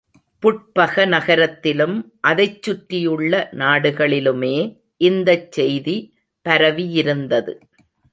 [0.43, 1.97] புட்பக நகரத்திலும்
[2.21, 4.55] அதைச் சுற்றியுள்ள நாடுகளிலுமே
[5.01, 5.95] இந்தச் செய்தி
[6.45, 7.53] பரவியிருந்தது.